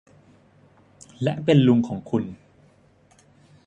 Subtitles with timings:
[1.23, 2.23] และเป็นลุงของคุณ